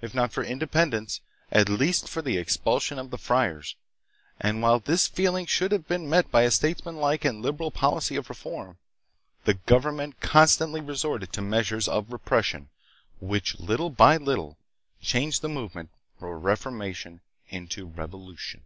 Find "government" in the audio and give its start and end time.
9.54-10.20